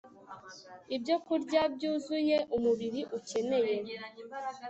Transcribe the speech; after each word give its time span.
ibyokurya 0.95 1.61
byuzuye 1.75 2.37
umubiri 2.55 3.01
ukeneye 3.17 3.75